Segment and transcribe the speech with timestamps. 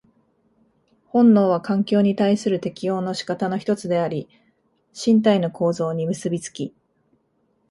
[1.09, 4.27] 本能は環境に対する適応の仕方の一つであり、
[4.99, 6.73] 身体の構造に結び付き、